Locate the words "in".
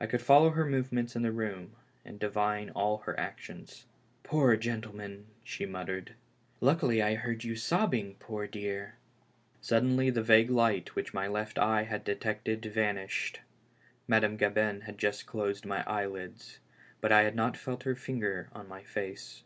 1.16-1.22